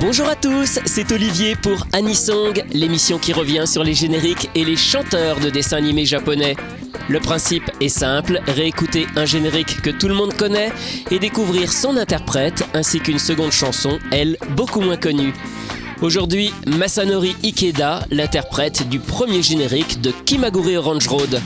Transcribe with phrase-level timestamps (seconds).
[0.00, 4.76] Bonjour à tous, c'est Olivier pour Anisong, l'émission qui revient sur les génériques et les
[4.76, 6.54] chanteurs de dessins animés japonais.
[7.08, 10.70] Le principe est simple, réécouter un générique que tout le monde connaît
[11.10, 15.34] et découvrir son interprète ainsi qu'une seconde chanson, elle, beaucoup moins connue.
[16.00, 21.40] Aujourd'hui, Masanori Ikeda, l'interprète du premier générique de Kimagure Orange Road.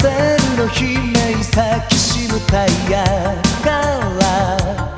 [0.00, 0.70] アクセルの悲
[1.12, 3.04] 鳴咲きしむタイヤ
[3.62, 3.68] か
[4.18, 4.94] ら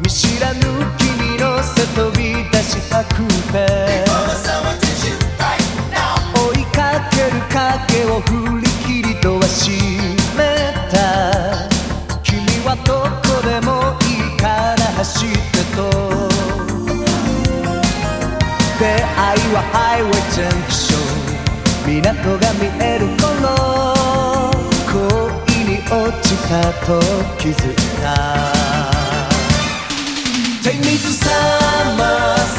[0.00, 0.60] 見知らぬ
[0.98, 3.14] 君のせ飛び出したく
[3.52, 4.04] て
[6.34, 9.70] 追いかける影を振り切りドア閉
[10.36, 10.98] めた
[12.24, 13.70] 君はどこでも
[14.02, 15.36] いいから走って
[15.76, 15.78] と
[18.80, 21.00] 出会いはハイウェイジャンクション。
[21.86, 22.89] 港が見え
[26.50, 26.98] かと
[27.38, 28.08] 気づいた。
[30.64, 31.30] 手水さ
[31.96, 32.02] ま
[32.36, 32.58] さ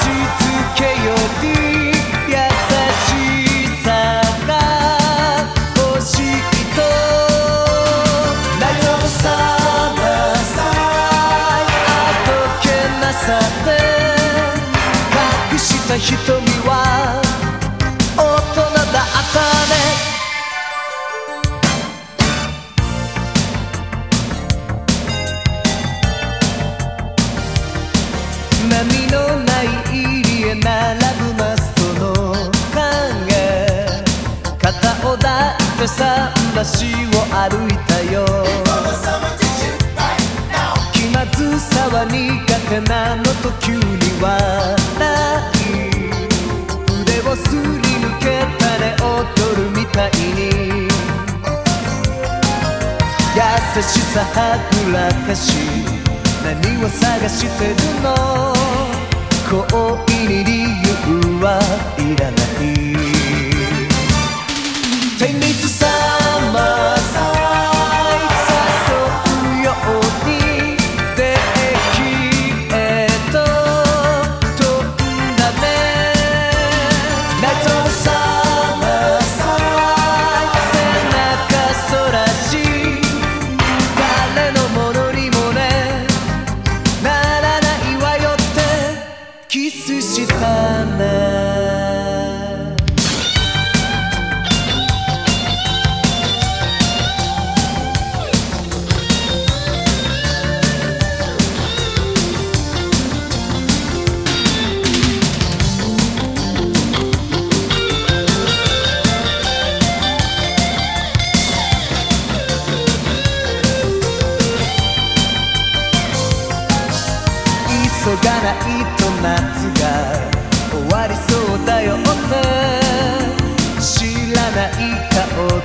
[0.00, 0.04] ち
[0.40, 0.42] つ
[0.74, 1.44] けより
[2.32, 2.34] 優
[3.04, 3.06] し
[3.84, 3.86] さ
[4.48, 4.50] が
[5.76, 6.40] 欲しい
[6.74, 6.80] と
[8.58, 9.22] 大丈さ
[9.94, 10.00] ま
[10.34, 10.56] さ
[11.60, 12.66] えあどけ
[13.04, 13.26] なさ
[13.66, 13.68] で
[15.52, 16.16] 隠した瞳
[16.66, 16.72] は
[35.84, 35.92] 抱いて
[36.54, 38.16] 桟橋を歩いたよ。
[40.92, 42.12] 気まずさは苦
[42.70, 43.82] 手なのと急に
[44.20, 44.32] 笑
[45.60, 45.76] い
[47.02, 47.60] 腕をすり
[48.00, 48.24] 抜け
[48.58, 49.04] たね踊
[49.56, 50.88] るみたいに。
[53.34, 53.40] 優
[53.82, 54.36] しさは
[54.86, 55.52] ぐらかし
[56.44, 56.52] 何
[56.84, 58.06] を探してるの？
[59.50, 59.60] 恋
[60.28, 61.44] に理由は
[61.98, 62.64] いらない。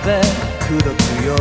[0.09, 1.35] 風口説くよ。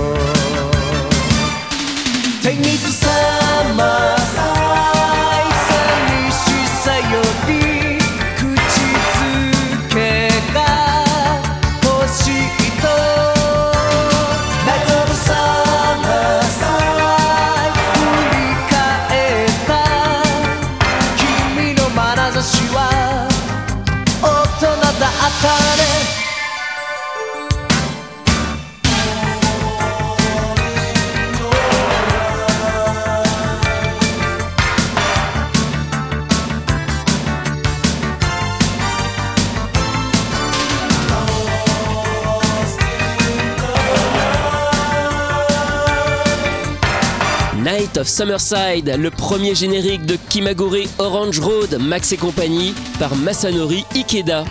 [47.79, 53.85] Night of Summerside, le premier générique de Kimagure Orange Road, Max et compagnie, par Masanori
[53.95, 54.45] Ikeda.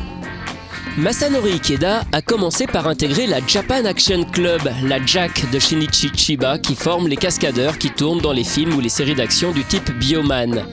[0.97, 6.57] Masanori Ikeda a commencé par intégrer la Japan Action Club, la Jack de Shinichi Chiba,
[6.57, 9.91] qui forme les cascadeurs qui tournent dans les films ou les séries d'action du type
[9.99, 10.65] Bioman.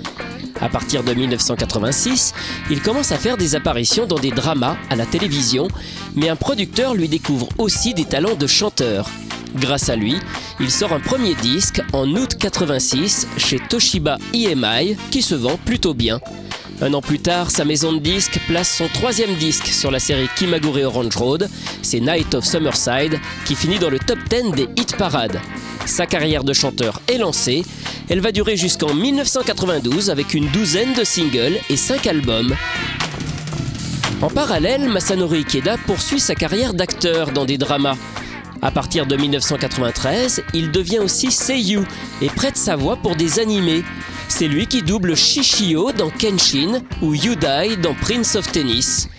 [0.60, 2.34] À partir de 1986,
[2.70, 5.66] il commence à faire des apparitions dans des dramas à la télévision,
[6.14, 9.10] mais un producteur lui découvre aussi des talents de chanteur.
[9.54, 10.16] Grâce à lui,
[10.60, 15.94] il sort un premier disque en août 86 chez Toshiba EMI qui se vend plutôt
[15.94, 16.20] bien.
[16.82, 20.28] Un an plus tard, sa maison de disques place son troisième disque sur la série
[20.36, 21.48] Kimagure Orange Road,
[21.82, 25.40] c'est Night of Summerside, qui finit dans le top 10 des hit parades.
[25.86, 27.64] Sa carrière de chanteur est lancée,
[28.08, 32.54] elle va durer jusqu'en 1992 avec une douzaine de singles et 5 albums.
[34.20, 37.96] En parallèle, Masanori Ikeda poursuit sa carrière d'acteur dans des dramas.
[38.64, 41.82] À partir de 1993, il devient aussi seiyuu
[42.22, 43.84] et prête sa voix pour des animés.
[44.28, 49.10] C'est lui qui double Shishio dans Kenshin ou Yudai dans Prince of Tennis.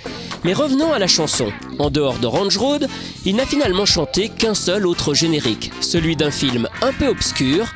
[0.44, 1.52] Mais revenons à la chanson.
[1.78, 2.88] En dehors d'Orange Road,
[3.24, 7.68] il n'a finalement chanté qu'un seul autre générique, celui d'un film un peu obscur,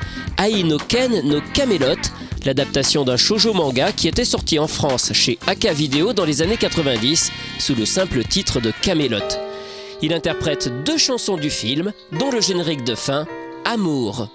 [0.43, 2.01] Ai no Ken no Camelot,
[2.45, 6.57] l'adaptation d'un shoujo manga qui était sorti en France chez Aka Video dans les années
[6.57, 9.48] 90 sous le simple titre de Camelot.
[10.01, 13.25] Il interprète deux chansons du film, dont le générique de fin,
[13.65, 14.29] Amour.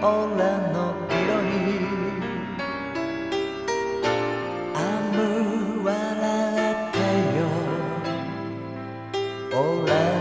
[0.00, 0.06] いオ
[0.36, 1.52] ラの色に
[4.74, 4.78] ア
[5.12, 5.90] ム笑
[6.72, 6.98] って
[7.38, 7.40] よ
[9.52, 9.60] 俺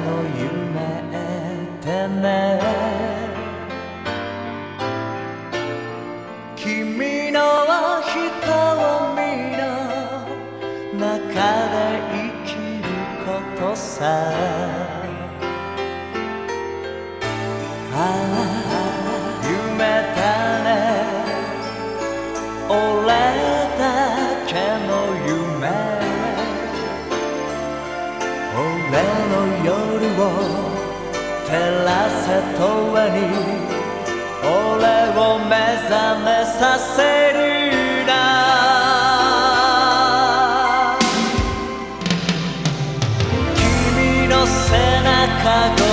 [0.06, 0.80] の夢
[1.10, 2.24] ってね
[6.56, 7.40] 君の
[8.02, 8.36] 瞳
[9.58, 9.62] の
[11.00, 11.24] 中
[11.70, 11.76] で
[12.12, 12.48] 生き
[12.84, 12.88] る
[13.26, 13.28] こ
[13.58, 14.00] とさ
[17.92, 17.96] あ
[18.46, 18.49] あ。
[33.00, 33.38] 永遠に
[34.44, 34.52] 俺
[35.18, 35.56] を目
[35.88, 38.12] 覚めさせるな。
[43.56, 44.68] 君の背
[45.02, 45.89] 中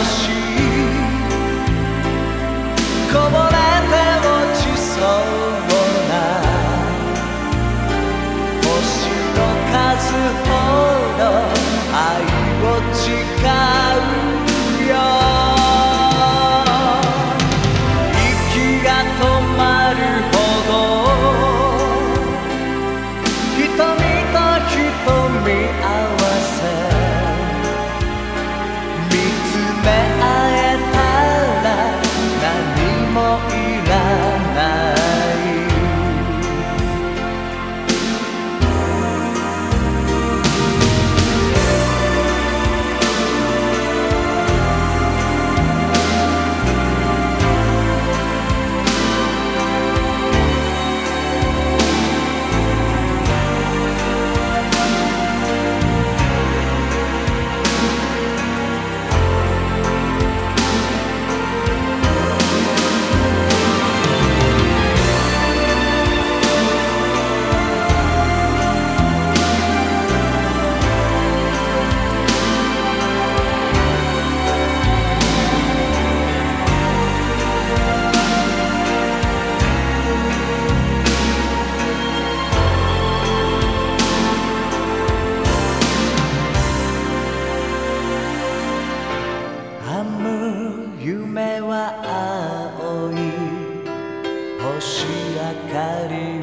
[94.81, 96.41] 星明かり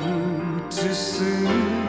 [0.67, 1.82] 映す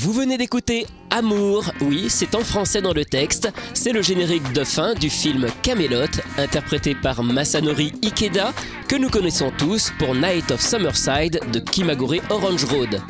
[0.00, 3.52] Vous venez d'écouter Amour, oui, c'est en français dans le texte.
[3.74, 8.52] C'est le générique de fin du film Camelot, interprété par Masanori Ikeda,
[8.86, 13.00] que nous connaissons tous pour Night of Summerside de Kimagure Orange Road.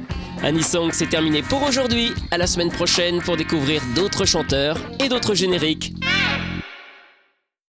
[0.42, 2.14] Anisong, c'est terminé pour aujourd'hui.
[2.30, 5.92] À la semaine prochaine pour découvrir d'autres chanteurs et d'autres génériques.